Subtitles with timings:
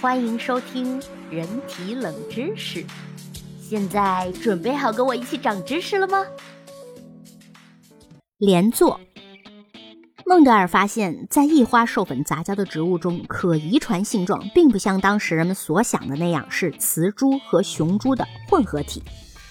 [0.00, 0.98] 欢迎收听
[1.30, 2.82] 人体冷知识。
[3.60, 6.24] 现在准备好跟我一起长知识了吗？
[8.38, 8.98] 连坐。
[10.24, 19.02] 孟德尔发现，在异花授粉杂交的植物中，可遗传性状并不像当时人们所想的那样是雌株和雄株的混合体。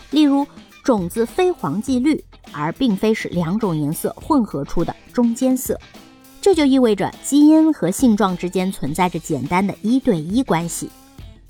[0.09, 0.47] 例如，
[0.83, 5.79] 种子非黄即绿，而并非是两种颜色混合出的中间色。
[6.41, 10.89] 这就意味着基因和性状之间存在着简单的一对一关系。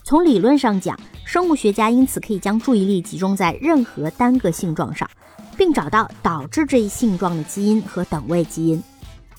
[0.04, 5.08] 从理论上讲，生物学家因此可以将注意力集中在任何单个性状上，
[5.56, 8.82] 并找到导致这一性状的基因和等位基因。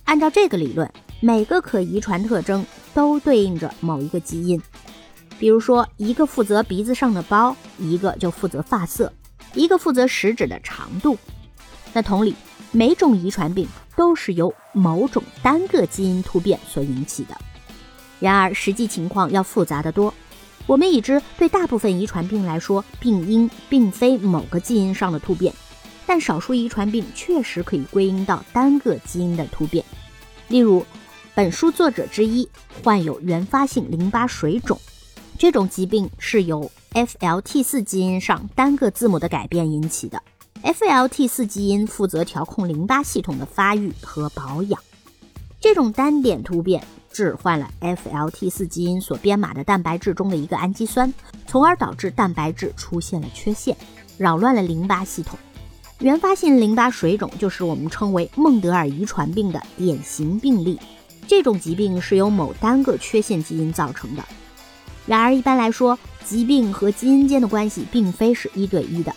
[0.05, 4.61] 按照这个理论，每个可遗传特征都对应着某一个基因。
[5.39, 9.13] 比如说，一个负责鼻子上的包，一个就负责发色，
[9.55, 11.19] 一个负责食指的长度。
[11.93, 12.37] 那同理，
[12.71, 13.67] 每种遗传病。
[14.01, 17.37] 都是由某种单个基因突变所引起的。
[18.19, 20.15] 然而，实际情况要复杂得多。
[20.67, 25.53] 我们已知，对大部分遗传病来说，病因并非某个基因上的突变，
[26.07, 29.85] 但少数遗传病确实可以归因到单个基因的突变。
[30.49, 30.83] 例如，
[31.35, 32.49] 本书作者之一
[32.83, 34.81] 患有原发性淋巴水肿，
[35.39, 40.23] 这种疾病是由 FLT4 基因上单个字母的改变引起的。
[40.63, 44.81] FLT4 基因负责调控淋巴系统的发育和保养。
[45.61, 51.13] 这种单点突变置换了 FLT4 基因所编码的蛋白质中的一个氨基酸，
[51.47, 53.77] 从而导致蛋白质出现了缺陷，
[54.17, 55.39] 扰乱了淋巴系统。
[55.99, 60.79] 原发性淋巴水肿就是我们称为孟德尔遗传病的典型病例。
[61.27, 64.25] 这种疾病是由某单个缺陷基因造成的。
[65.07, 69.15] 然而，一般来说，疾病和基因间的关系并非是一对一的。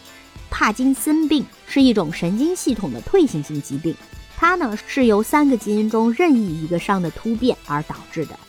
[0.54, 3.96] 帕金森病是一种神经系统的退行性疾病，
[4.38, 8.40] 它呢是由三个基因中任意一个上的突变而导致的。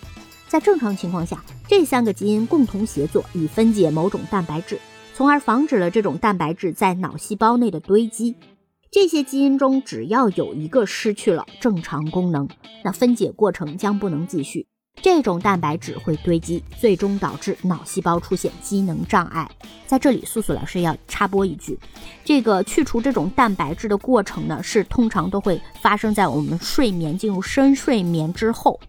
[0.46, 4.78] 在正常情况下，这三个基因共同协作以分解某种蛋白质，
[5.14, 8.34] 从而防止了这种蛋白质在脑细胞内的堆积。
[8.90, 12.46] 这些基因中只要有一个失去了正常功能，
[12.84, 14.66] 那分解过程将不能继续。
[15.02, 19.50] 这种蛋白质会堆积，最终导致脑细胞出现机能障碍。
[19.86, 21.78] 在这里，素素老师要插播一句：
[22.24, 28.80] 这个去除这种蛋白质的过程呢，是通常都会发生在我们睡眠进入深睡眠之后。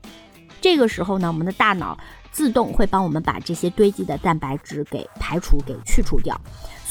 [0.61, 1.97] 这个时候呢，我们的大脑。
[2.31, 6.37] 自动会帮我们把这些堆积的蛋白质给排除、给去除掉，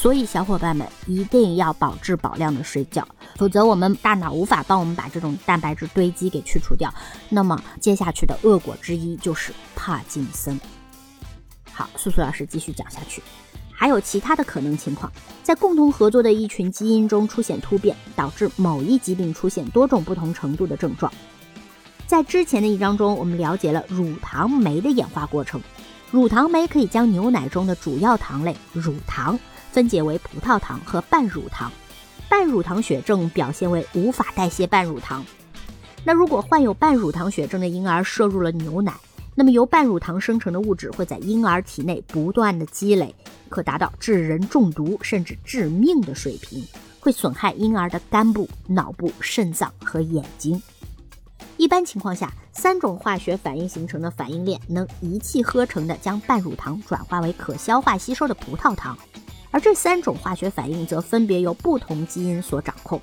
[0.05, 3.03] 所以小伙伴们一定要保质保量的睡觉，
[3.37, 6.93] 否则我们大脑无法帮我们把这种蛋白质堆积给去除掉。
[7.27, 10.61] 那么接下去的恶果之一就是帕金森。
[11.71, 13.19] 好，素素老师继续讲下去，
[13.73, 15.11] 还有其他的可能情况，
[15.41, 21.11] 在共同合作的一群基因中出现突变，导致某一疾病出现多种不同程度的症状。
[22.05, 25.59] 在之前的一章中，我们了解了乳糖酶的演化过程。
[26.11, 29.37] 乳糖酶可以将牛奶中的主要糖类乳糖
[29.75, 31.69] 分解为葡萄糖和半乳糖。
[32.29, 35.21] 半乳糖血症表现为无法代谢半乳糖。
[36.05, 38.93] 那如果患有半乳糖血症的婴儿摄入了牛奶，
[39.35, 43.13] 那么由半乳糖生成的物质会在婴儿体内不断的积累，
[43.49, 46.65] 可达到致人中毒甚至致命的水平，
[47.01, 50.61] 会损害婴儿的肝部、脑部、肾脏和眼睛。
[51.57, 58.97] 一般情况下，三种化学反应形成的反应链能一气呵成地将半乳糖转化为可消化吸收的葡萄糖，
[59.55, 63.01] 而这三种化学反应则分别由不同基因所掌控。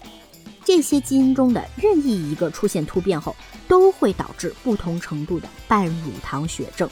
[0.62, 3.34] 这些基因中的任意一个出现突变后，
[3.66, 6.86] 都会导致不同程度的半乳糖血症。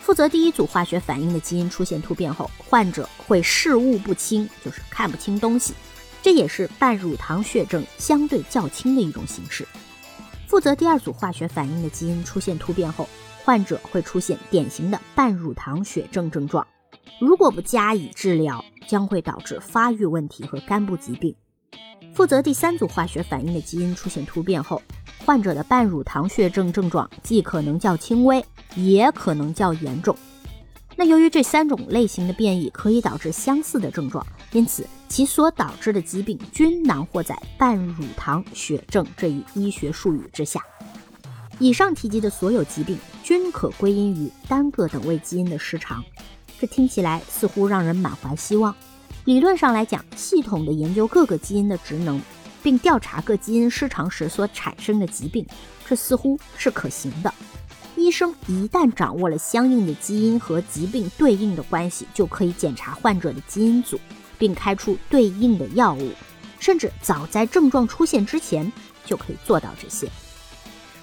[0.00, 5.72] 负责第一组化学反应的基因出现突变后，患者会视物不清，就是看不清东西，
[6.20, 9.66] 这也是半乳糖血症相对较轻的一种形式。
[10.46, 13.08] 负责第二组化学反应的基因出现突变后，
[13.42, 16.66] 患者会出现典型的半乳糖血症症状。
[17.20, 21.34] 如果不加以治疗，将会导致发育问题和肝部疾病。
[22.14, 24.80] 负责第三组化学反应的基因出现突变后，
[25.24, 30.16] 患者的半乳糖血症症状既可能较轻微，也可能较严重。
[30.98, 40.62] 那由于这三种类型的变异可以导致相似的症状，因此其所导致的疾病均囊括在半乳糖血症这一医学术语之下。
[41.58, 46.02] 以上提及的所有疾病均可归因于单个等位基因的失常。
[46.58, 48.74] 这听起来似乎让人满怀希望。
[49.24, 52.20] 理论上来讲，系统的研究各个基因的职能，
[52.62, 55.44] 并调查各基因失常时所产生的疾病，
[55.86, 57.32] 这似乎是可行的。
[57.96, 63.98] 医生一旦掌握了相应的基因和疾病对应的关系，就可以检查患者的基因组，
[64.38, 66.12] 并开出对应的药物，
[66.60, 68.70] 甚至早在症状出现之前
[69.04, 70.08] 就可以做到这些。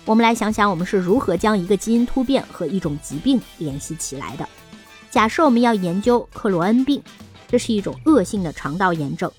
[0.05, 4.47] 我们来想想，我们是如何将一个基因突变和一种疾病联系起来的。
[5.13, 6.99] 假设我们要研究克罗恩病，
[7.47, 9.31] 这是一种恶性的肠道炎症。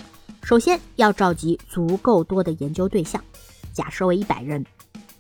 [0.45, 3.21] 首先要召集足够多的研究对象，
[3.73, 4.65] 假设为一百人，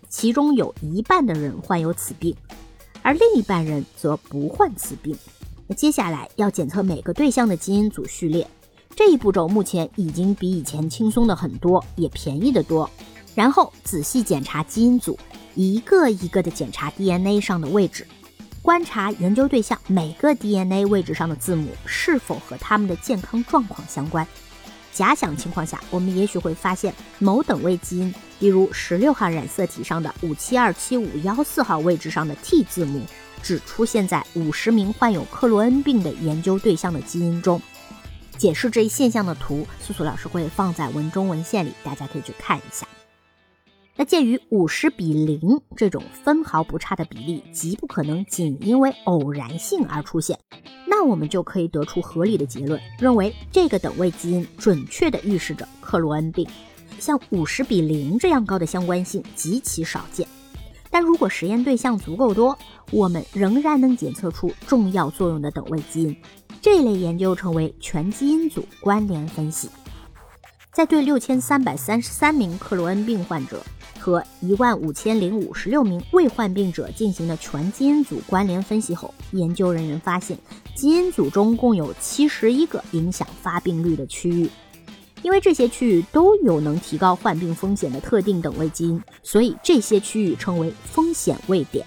[0.08, 2.32] 其中有一半的人患有此病，
[3.02, 5.18] 而另一半人则不患此病。
[5.66, 8.48] 那接下来要检测每个对象的基因组序列，
[8.94, 12.88] 这一步骤目前已经比以前轻松的很多，也便宜得多。
[13.34, 15.18] 然后仔细检查基因组。
[15.56, 18.04] 一个一个的检查 DNA 上的位置，
[18.64, 24.26] 观察研究对象每个 DNA 位置上的字母是否和他们的健康状况相关。
[24.90, 33.04] 假想情况下，我们也许会发现某等位基因，比如十六号染色体上的五七二七五幺四号位置上的 T 字母，
[33.42, 37.60] 只出现在五十名患有克罗恩病的研究对象的基因中。
[38.38, 42.86] 解释这一现象的图，素素老师会放在文中文献里，大家可以去看一下。
[43.96, 45.40] 那鉴于五十比零
[45.76, 50.36] 这种分毫不差的比例极不可能仅因为偶然性而出现，
[50.88, 56.44] 那我们就可以得出合理的结论，认为这个等位基因准确地预示着克罗恩病。
[56.98, 60.26] 像五十比零这样高的相关性极其少见，
[60.90, 62.58] 但如果实验对象足够多，
[62.90, 66.16] 我们仍然能检测出重要作用的等位基因。
[66.60, 69.68] 这类研究称为全基因组关联分析。
[70.72, 73.62] 在对六千三百三十三名克罗恩病患者。
[74.04, 80.36] 和一万五千零五十六名未患病者进行的全基因组关联分析后，研究人员发现，
[80.74, 84.46] 基因组中共有七十一个影响发病率的区域。
[85.22, 91.86] 因为这些区域都有能提高患病风险的特定等位基因，所以这些区域称为风险位点。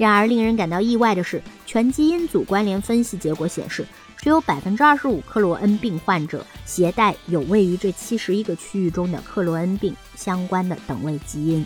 [0.00, 3.86] 然而，令人感到意外的是，全基因组关联分析结果显示。
[4.16, 11.64] 只有百分之二十五克罗恩病患者携带有位于这七十一个区域中的克罗恩病相关的等位基因，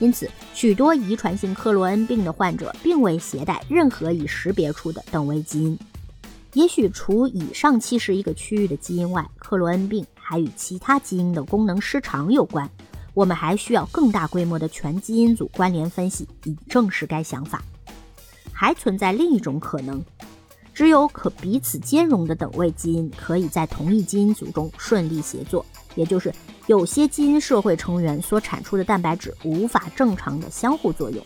[0.00, 5.78] 因此许多遗传性克罗恩病的患者并未携带任何已识别出的等位基因。
[6.54, 12.68] 也许除以上七十一个区域的基因外，克罗恩病还与其他基因的功能失常有关。
[13.14, 17.62] 我们还需要更大规模的全基因组关联分析以证实该想法。
[18.52, 20.04] 还存在另一种可能。
[20.74, 25.64] 只有可彼此兼容的等位基因可以在同一基因组中顺利协作，
[25.94, 26.34] 也就是
[26.66, 31.24] 有些基因社会成员所产出的蛋白质无法正常的相互作用。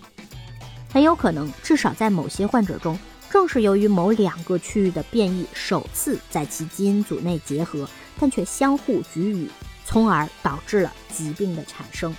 [0.93, 2.99] 很有可能，至少在某些患者中，
[3.31, 7.89] 正是由于某两个区域的变异首次在其基因组内结合，
[8.21, 9.49] 但却相互局语，
[9.89, 12.15] 从而导致了疾病的产生。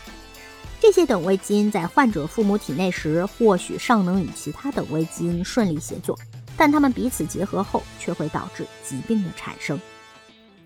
[0.82, 6.18] 这些等位基因在患者父母体内时，或许尚能与其他等位基因顺利协作。
[6.58, 9.80] 但它们彼此结合后，却会导致疾病的产生。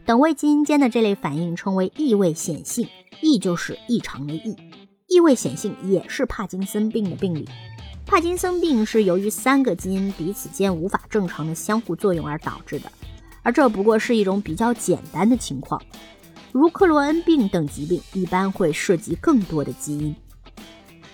[0.05, 2.87] 等位基因间的这类反应称为异位显性，
[3.21, 4.55] 异就是异常的异。
[5.07, 7.49] 异位显性也是帕金森病的病理。
[8.05, 12.91] 帕金森病是由于三个基因彼此间无法正常的相互作用而导致的，
[13.41, 15.81] 而这不过是一种比较简单的情况。
[16.53, 20.15] 如克罗恩病等疾病一般会涉及更多的基因。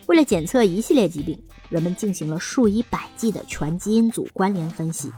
[0.06, 1.42] 为了检测一系列疾病。
[1.70, 5.12] 人们进行了数以百计的全基因组关联分析，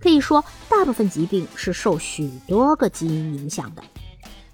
[0.00, 3.82] 可以说，大部分疾病是受许多个基因影响的。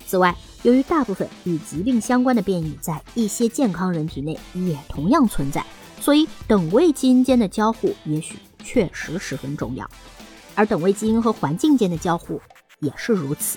[0.05, 0.35] 此外，
[0.65, 5.65] 由于大部分与疾病相关的变异在一些健康人体内也同样存在，
[6.01, 8.35] 所以等位基因间的交互也许
[8.65, 9.89] 确实十分重要。
[10.57, 12.41] 而等位基因和环境间的交互
[12.81, 13.57] 也是如此。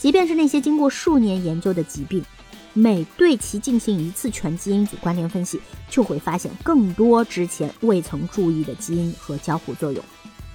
[0.00, 2.24] 即便是那些经过数年研究的疾病。
[2.72, 10.02] 每对其进行一次全基因组关联分析，就会发现更多之前未曾注意的基因和交互作用。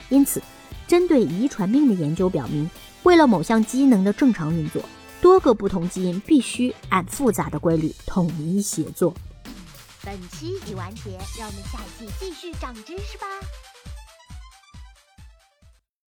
[0.08, 0.42] 因此，
[0.88, 2.70] 针对遗传病的研究表明，
[3.04, 4.82] 为了某项机能的正常运作，
[5.22, 9.14] 多个不同基因必须按复杂的规律统一协作。
[10.06, 13.26] 本期已完结，让我们下期继续长知识吧。